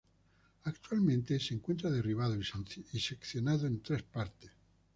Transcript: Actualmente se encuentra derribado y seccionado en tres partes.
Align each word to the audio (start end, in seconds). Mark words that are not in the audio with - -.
Actualmente 0.63 1.39
se 1.39 1.53
encuentra 1.53 1.91
derribado 1.91 2.35
y 2.35 2.99
seccionado 2.99 3.67
en 3.67 3.83
tres 3.83 4.01
partes. 4.01 4.49